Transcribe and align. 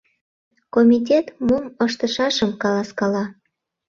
Комитет 0.73 1.25
мом 1.47 1.65
ыштышашым 1.85 2.51
каласкала. 2.61 3.23